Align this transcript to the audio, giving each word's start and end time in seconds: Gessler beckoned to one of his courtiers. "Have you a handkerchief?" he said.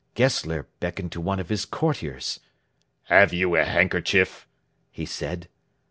Gessler 0.15 0.67
beckoned 0.79 1.11
to 1.11 1.21
one 1.21 1.39
of 1.39 1.49
his 1.49 1.63
courtiers. 1.63 2.39
"Have 3.03 3.33
you 3.33 3.55
a 3.55 3.63
handkerchief?" 3.63 4.47
he 4.89 5.05
said. 5.05 5.47